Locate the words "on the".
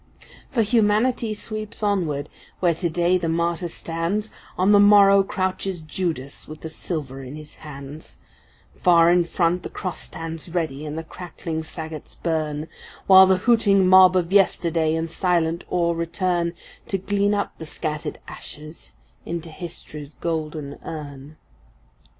4.57-4.79